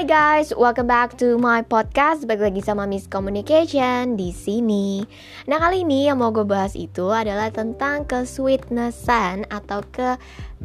Hi 0.00 0.08
guys, 0.08 0.48
welcome 0.56 0.88
back 0.88 1.20
to 1.20 1.36
my 1.36 1.60
podcast. 1.60 2.24
Balik 2.24 2.48
lagi 2.48 2.64
sama 2.64 2.88
Miss 2.88 3.04
Communication 3.04 4.16
di 4.16 4.32
sini. 4.32 5.04
Nah 5.44 5.60
kali 5.60 5.84
ini 5.84 6.08
yang 6.08 6.24
mau 6.24 6.32
gue 6.32 6.40
bahas 6.40 6.72
itu 6.72 7.12
adalah 7.12 7.52
tentang 7.52 8.08
kesweetnessan 8.08 9.44
atau 9.52 9.84
ke 9.92 10.16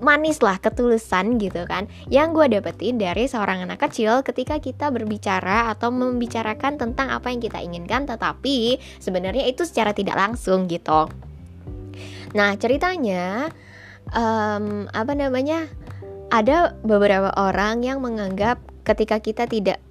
manis 0.00 0.40
lah, 0.40 0.56
ketulusan 0.56 1.36
gitu 1.36 1.68
kan. 1.68 1.92
Yang 2.08 2.40
gue 2.40 2.46
dapetin 2.56 2.96
dari 2.96 3.28
seorang 3.28 3.68
anak 3.68 3.84
kecil 3.84 4.24
ketika 4.24 4.56
kita 4.64 4.88
berbicara 4.88 5.76
atau 5.76 5.92
membicarakan 5.92 6.80
tentang 6.80 7.12
apa 7.12 7.28
yang 7.28 7.44
kita 7.44 7.60
inginkan, 7.60 8.08
tetapi 8.08 8.80
sebenarnya 8.96 9.44
itu 9.44 9.68
secara 9.68 9.92
tidak 9.92 10.16
langsung 10.16 10.64
gitu. 10.72 11.04
Nah 12.32 12.56
ceritanya, 12.56 13.52
um, 14.08 14.88
apa 14.88 15.12
namanya? 15.12 15.68
Ada 16.28 16.76
beberapa 16.84 17.32
orang 17.40 17.84
yang 17.84 18.04
menganggap 18.04 18.67
ketika 18.88 19.20
kita 19.20 19.44
tidak 19.44 19.84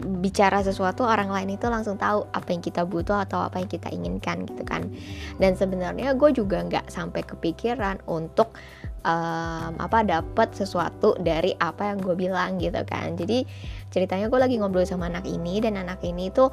bicara 0.00 0.64
sesuatu 0.64 1.04
orang 1.04 1.28
lain 1.28 1.60
itu 1.60 1.68
langsung 1.68 2.00
tahu 2.00 2.24
apa 2.32 2.48
yang 2.52 2.64
kita 2.64 2.88
butuh 2.88 3.20
atau 3.24 3.44
apa 3.44 3.60
yang 3.60 3.68
kita 3.68 3.88
inginkan 3.92 4.48
gitu 4.48 4.64
kan. 4.64 4.88
Dan 5.36 5.54
sebenarnya 5.56 6.16
gue 6.16 6.30
juga 6.32 6.64
nggak 6.64 6.88
sampai 6.88 7.20
kepikiran 7.24 8.00
untuk 8.08 8.56
um, 9.04 9.72
apa 9.76 10.00
dapat 10.04 10.56
sesuatu 10.56 11.16
dari 11.20 11.52
apa 11.60 11.92
yang 11.92 11.98
gue 12.00 12.16
bilang 12.16 12.56
gitu 12.56 12.80
kan. 12.88 13.12
Jadi 13.16 13.44
ceritanya 13.92 14.32
gue 14.32 14.40
lagi 14.40 14.56
ngobrol 14.56 14.88
sama 14.88 15.12
anak 15.12 15.28
ini 15.28 15.60
dan 15.60 15.76
anak 15.76 16.00
ini 16.00 16.32
tuh 16.32 16.48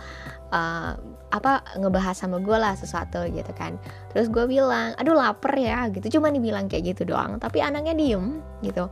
uh, 0.51 0.91
apa 1.31 1.63
ngebahas 1.79 2.15
sama 2.15 2.43
gue 2.43 2.57
lah 2.59 2.75
sesuatu 2.75 3.23
gitu 3.31 3.51
kan. 3.55 3.79
Terus 4.11 4.27
gue 4.27 4.43
bilang 4.43 4.91
aduh 4.99 5.15
lapar 5.15 5.55
ya 5.55 5.87
gitu. 5.95 6.19
Cuma 6.19 6.31
dibilang 6.35 6.67
kayak 6.67 6.95
gitu 6.95 7.15
doang 7.15 7.39
tapi 7.39 7.63
anaknya 7.63 7.95
diem 7.95 8.43
gitu 8.59 8.91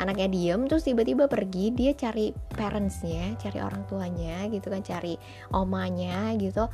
anaknya 0.00 0.28
diem 0.32 0.64
terus 0.68 0.88
tiba-tiba 0.88 1.28
pergi 1.28 1.72
dia 1.72 1.92
cari 1.92 2.32
parentsnya 2.32 3.36
cari 3.36 3.58
orang 3.60 3.84
tuanya 3.88 4.48
gitu 4.48 4.72
kan 4.72 4.80
cari 4.80 5.16
omanya 5.52 6.32
gitu 6.40 6.68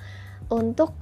untuk 0.48 0.94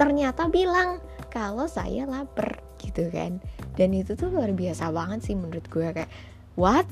ternyata 0.00 0.48
bilang 0.48 1.00
kalau 1.28 1.68
saya 1.68 2.08
lapar 2.08 2.64
gitu 2.80 3.12
kan. 3.12 3.38
Dan 3.76 3.92
itu 3.92 4.16
tuh 4.16 4.32
luar 4.32 4.50
biasa 4.56 4.90
banget 4.90 5.20
sih 5.28 5.36
menurut 5.36 5.68
gue 5.68 5.84
kayak 5.92 6.10
what? 6.56 6.88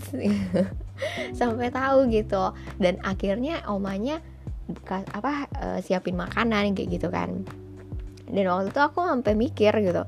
Sampai 1.39 1.73
tahu 1.73 2.13
gitu. 2.13 2.53
Dan 2.77 3.01
akhirnya 3.03 3.65
omanya 3.67 4.21
apa 5.17 5.49
uh, 5.57 5.79
siapin 5.81 6.15
makanan 6.15 6.77
kayak 6.77 7.01
gitu 7.01 7.09
kan. 7.09 7.49
Dan 8.29 8.45
waktu 8.53 8.69
itu 8.69 8.81
aku 8.85 9.01
sampai 9.09 9.33
mikir 9.33 9.73
gitu 9.81 10.05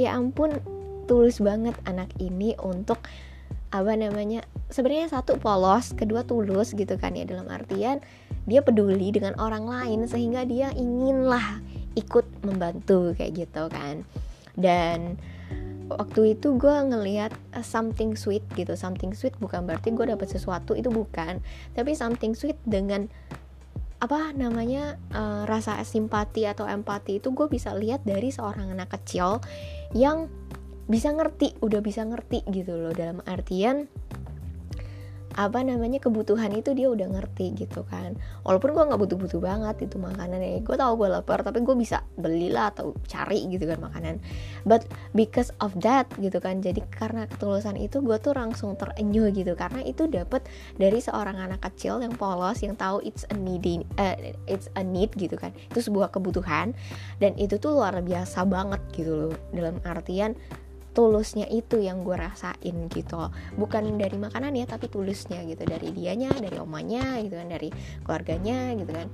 ya 0.00 0.16
ampun 0.16 0.60
tulus 1.08 1.42
banget 1.42 1.76
anak 1.84 2.08
ini 2.22 2.56
untuk 2.60 3.00
apa 3.72 3.96
namanya 3.96 4.44
sebenarnya 4.68 5.08
satu 5.08 5.40
polos 5.40 5.96
kedua 5.96 6.22
tulus 6.28 6.76
gitu 6.76 7.00
kan 7.00 7.16
ya 7.16 7.24
dalam 7.24 7.48
artian 7.48 8.04
dia 8.44 8.60
peduli 8.60 9.14
dengan 9.14 9.38
orang 9.38 9.64
lain 9.64 10.04
sehingga 10.10 10.42
dia 10.42 10.74
inginlah 10.74 11.62
ikut 11.94 12.26
membantu 12.42 13.14
kayak 13.14 13.46
gitu 13.46 13.64
kan. 13.70 14.02
Dan 14.58 15.16
waktu 15.92 16.36
itu 16.36 16.56
gue 16.56 16.76
ngelihat 16.90 17.32
uh, 17.54 17.64
something 17.64 18.18
sweet 18.18 18.42
gitu. 18.58 18.74
Something 18.74 19.14
sweet 19.14 19.36
bukan 19.38 19.64
berarti 19.68 19.94
gue 19.94 20.06
dapet 20.08 20.28
sesuatu 20.32 20.74
itu 20.74 20.90
bukan. 20.90 21.38
Tapi 21.76 21.94
something 21.94 22.34
sweet 22.34 22.58
dengan 22.66 23.06
apa 24.02 24.34
namanya 24.34 24.98
uh, 25.14 25.46
rasa 25.46 25.78
simpati 25.86 26.42
atau 26.42 26.66
empati 26.66 27.22
itu 27.22 27.30
gue 27.30 27.46
bisa 27.46 27.70
lihat 27.70 28.02
dari 28.02 28.34
seorang 28.34 28.74
anak 28.74 28.90
kecil 28.98 29.38
yang 29.94 30.26
bisa 30.90 31.14
ngerti 31.14 31.54
udah 31.62 31.80
bisa 31.80 32.02
ngerti 32.06 32.42
gitu 32.50 32.74
loh. 32.78 32.94
Dalam 32.94 33.22
artian 33.26 33.86
apa 35.32 35.64
namanya 35.64 35.96
kebutuhan 35.96 36.52
itu 36.52 36.76
dia 36.76 36.92
udah 36.92 37.08
ngerti 37.08 37.56
gitu 37.56 37.84
kan. 37.88 38.16
Walaupun 38.44 38.76
gue 38.76 38.84
nggak 38.84 39.00
butuh-butuh 39.00 39.40
banget 39.40 39.88
itu 39.88 39.96
makanan 39.96 40.40
ya. 40.40 40.60
Gue 40.60 40.76
tahu 40.76 40.92
gue 41.00 41.08
lapar 41.08 41.40
tapi 41.40 41.64
gue 41.64 41.72
bisa 41.76 42.04
belilah 42.20 42.72
atau 42.72 42.92
cari 43.08 43.48
gitu 43.48 43.64
kan 43.64 43.80
makanan. 43.80 44.20
But 44.68 44.84
because 45.16 45.48
of 45.64 45.72
that 45.80 46.08
gitu 46.20 46.36
kan 46.38 46.60
jadi 46.60 46.84
karena 46.92 47.24
ketulusan 47.28 47.80
itu 47.80 48.04
gue 48.04 48.16
tuh 48.20 48.36
langsung 48.36 48.76
terenyuh 48.76 49.32
gitu. 49.32 49.56
Karena 49.56 49.80
itu 49.84 50.04
dapat 50.04 50.44
dari 50.76 51.00
seorang 51.00 51.40
anak 51.40 51.64
kecil 51.64 52.04
yang 52.04 52.12
polos 52.12 52.60
yang 52.60 52.76
tahu 52.76 53.00
it's 53.00 53.24
a 53.32 53.36
need 53.36 53.64
uh, 53.96 54.16
it's 54.44 54.68
a 54.76 54.84
need 54.84 55.12
gitu 55.16 55.40
kan. 55.40 55.56
Itu 55.72 55.80
sebuah 55.80 56.12
kebutuhan 56.12 56.76
dan 57.24 57.32
itu 57.40 57.56
tuh 57.56 57.72
luar 57.80 57.96
biasa 58.04 58.44
banget 58.44 58.80
gitu 58.92 59.12
loh. 59.16 59.34
Dalam 59.56 59.80
artian 59.88 60.36
tulusnya 60.92 61.48
itu 61.48 61.80
yang 61.80 62.04
gue 62.04 62.16
rasain 62.16 62.76
gitu. 62.92 63.32
Bukan 63.56 63.96
dari 63.96 64.16
makanan 64.20 64.52
ya 64.56 64.68
tapi 64.68 64.88
tulusnya 64.88 65.42
gitu. 65.48 65.64
Dari 65.64 65.92
dianya 65.92 66.32
dari 66.36 66.56
omanya 66.60 67.20
gitu 67.24 67.36
kan 67.36 67.48
dari 67.48 67.68
keluarganya 68.04 68.76
gitu 68.76 68.92
kan. 68.92 69.08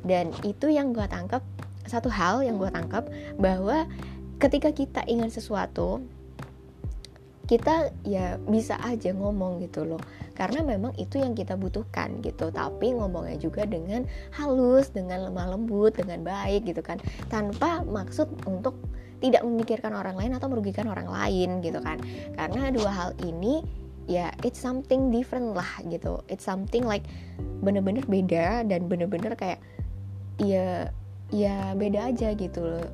Dan 0.00 0.32
itu 0.42 0.72
yang 0.72 0.96
gue 0.96 1.04
tangkap 1.06 1.44
satu 1.84 2.08
hal 2.08 2.40
yang 2.40 2.56
gue 2.56 2.72
tangkap 2.72 3.08
bahwa 3.36 3.84
ketika 4.40 4.72
kita 4.72 5.04
ingin 5.04 5.28
sesuatu 5.28 6.00
kita 7.44 7.90
ya 8.06 8.38
bisa 8.46 8.78
aja 8.80 9.10
ngomong 9.10 9.60
gitu 9.60 9.82
loh. 9.82 10.00
Karena 10.38 10.64
memang 10.64 10.96
itu 10.96 11.20
yang 11.20 11.36
kita 11.36 11.58
butuhkan 11.58 12.22
gitu. 12.24 12.48
Tapi 12.48 12.96
ngomongnya 12.96 13.36
juga 13.36 13.66
dengan 13.68 14.06
halus 14.32 14.88
dengan 14.94 15.28
lemah 15.28 15.58
lembut 15.58 15.98
dengan 15.98 16.24
baik 16.24 16.70
gitu 16.70 16.80
kan. 16.80 16.96
Tanpa 17.28 17.82
maksud 17.84 18.46
untuk 18.46 18.78
tidak 19.20 19.44
memikirkan 19.44 19.92
orang 19.92 20.16
lain 20.16 20.32
atau 20.34 20.48
merugikan 20.48 20.88
orang 20.88 21.06
lain 21.06 21.60
gitu 21.60 21.78
kan. 21.80 22.00
Karena 22.34 22.72
dua 22.72 22.90
hal 22.90 23.10
ini 23.24 23.62
ya 24.10 24.32
it's 24.42 24.58
something 24.58 25.12
different 25.12 25.54
lah 25.54 25.68
gitu. 25.86 26.24
It's 26.26 26.42
something 26.42 26.82
like 26.82 27.06
bener-bener 27.60 28.02
beda 28.08 28.64
dan 28.66 28.88
bener-bener 28.88 29.36
kayak 29.36 29.60
ya 30.40 30.88
ya 31.30 31.76
beda 31.78 32.10
aja 32.10 32.34
gitu 32.34 32.60
loh. 32.64 32.86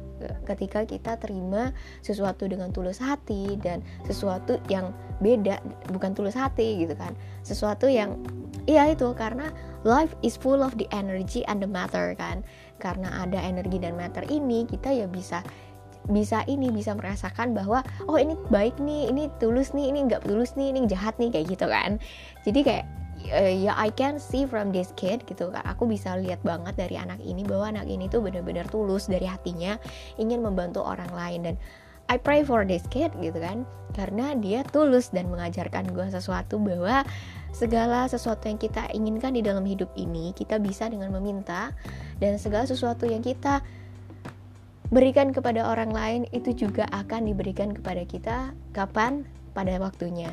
Ketika 0.49 0.85
kita 0.89 1.21
terima 1.21 1.77
sesuatu 2.01 2.49
dengan 2.49 2.73
tulus 2.73 3.01
hati 3.01 3.57
dan 3.61 3.85
sesuatu 4.09 4.57
yang 4.69 4.93
beda 5.21 5.61
bukan 5.93 6.13
tulus 6.13 6.37
hati 6.37 6.85
gitu 6.85 6.93
kan. 6.97 7.17
Sesuatu 7.45 7.89
yang 7.89 8.21
iya 8.69 8.93
itu 8.93 9.13
karena 9.17 9.53
life 9.85 10.13
is 10.21 10.37
full 10.37 10.61
of 10.61 10.77
the 10.77 10.89
energy 10.93 11.45
and 11.49 11.65
the 11.65 11.69
matter 11.69 12.13
kan. 12.17 12.45
Karena 12.77 13.25
ada 13.25 13.41
energi 13.41 13.81
dan 13.81 13.97
matter 13.97 14.25
ini 14.29 14.69
kita 14.69 14.93
ya 14.93 15.09
bisa 15.09 15.41
bisa 16.11 16.47
ini 16.47 16.71
bisa 16.71 16.95
merasakan 16.95 17.53
bahwa 17.53 17.83
oh 18.07 18.19
ini 18.19 18.39
baik 18.51 18.79
nih 18.79 19.11
ini 19.11 19.27
tulus 19.43 19.75
nih 19.75 19.91
ini 19.91 20.07
nggak 20.07 20.23
tulus 20.27 20.55
nih 20.55 20.71
ini 20.75 20.87
jahat 20.87 21.19
nih 21.19 21.31
kayak 21.35 21.47
gitu 21.53 21.67
kan. 21.67 21.99
Jadi 22.47 22.61
kayak 22.63 22.85
uh, 23.33 23.53
ya 23.53 23.73
I 23.75 23.91
can 23.91 24.21
see 24.23 24.47
from 24.47 24.71
this 24.71 24.95
kid 24.95 25.25
gitu 25.27 25.51
kan. 25.51 25.65
Aku 25.67 25.89
bisa 25.89 26.15
lihat 26.19 26.43
banget 26.47 26.79
dari 26.79 26.97
anak 27.01 27.19
ini 27.23 27.43
bahwa 27.43 27.75
anak 27.75 27.87
ini 27.91 28.07
tuh 28.07 28.23
benar-benar 28.23 28.69
tulus 28.71 29.11
dari 29.11 29.27
hatinya 29.27 29.79
ingin 30.21 30.43
membantu 30.43 30.85
orang 30.85 31.11
lain. 31.11 31.41
Dan 31.53 31.57
I 32.07 32.23
pray 32.23 32.47
for 32.47 32.63
this 32.63 32.87
kid 32.87 33.11
gitu 33.19 33.43
kan 33.43 33.67
karena 33.99 34.37
dia 34.39 34.63
tulus 34.71 35.11
dan 35.11 35.27
mengajarkan 35.27 35.91
gue 35.91 36.07
sesuatu 36.13 36.61
bahwa 36.61 37.03
segala 37.51 38.07
sesuatu 38.07 38.47
yang 38.47 38.61
kita 38.61 38.87
inginkan 38.93 39.35
di 39.35 39.43
dalam 39.43 39.65
hidup 39.65 39.91
ini 39.99 40.31
kita 40.37 40.63
bisa 40.63 40.87
dengan 40.87 41.11
meminta. 41.11 41.75
Dan 42.23 42.39
segala 42.39 42.69
sesuatu 42.69 43.11
yang 43.11 43.27
kita 43.27 43.65
berikan 44.91 45.35
kepada 45.35 45.67
orang 45.67 45.91
lain 45.91 46.23
itu 46.31 46.55
juga 46.67 46.87
akan 46.95 47.27
diberikan 47.27 47.75
kepada 47.75 48.03
kita 48.07 48.37
kapan 48.71 49.27
pada 49.57 49.77
waktunya. 49.83 50.31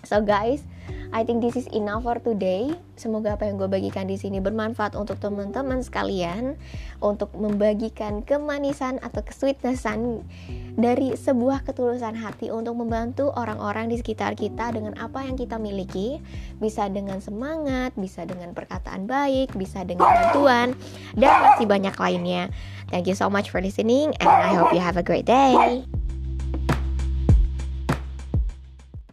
So 0.00 0.24
guys, 0.24 0.64
I 1.12 1.28
think 1.28 1.44
this 1.44 1.60
is 1.60 1.68
enough 1.76 2.08
for 2.08 2.16
today. 2.16 2.72
Semoga 2.96 3.36
apa 3.36 3.44
yang 3.44 3.60
gue 3.60 3.68
bagikan 3.68 4.08
di 4.08 4.16
sini 4.16 4.40
bermanfaat 4.40 4.96
untuk 4.96 5.20
teman-teman 5.20 5.84
sekalian 5.84 6.56
untuk 7.04 7.32
membagikan 7.36 8.24
kemanisan 8.24 8.96
atau 9.04 9.20
kesweetnessan 9.20 10.24
dari 10.80 11.12
sebuah 11.16 11.68
ketulusan 11.68 12.16
hati 12.16 12.48
untuk 12.48 12.80
membantu 12.80 13.28
orang-orang 13.36 13.92
di 13.92 14.00
sekitar 14.00 14.36
kita 14.40 14.72
dengan 14.72 14.96
apa 14.96 15.20
yang 15.20 15.36
kita 15.36 15.60
miliki. 15.60 16.24
Bisa 16.56 16.88
dengan 16.88 17.20
semangat, 17.20 17.92
bisa 18.00 18.24
dengan 18.24 18.56
perkataan 18.56 19.04
baik, 19.04 19.52
bisa 19.60 19.84
dengan 19.84 20.08
bantuan 20.08 20.72
dan 21.12 21.32
masih 21.44 21.68
banyak 21.68 21.94
lainnya. 21.96 22.48
Thank 22.90 23.06
you 23.06 23.14
so 23.14 23.30
much 23.30 23.50
for 23.50 23.60
listening 23.60 24.14
and 24.20 24.28
I 24.28 24.54
hope 24.54 24.72
you 24.72 24.80
have 24.80 24.96
a 24.96 25.02
great 25.02 25.24
day. 25.24 25.84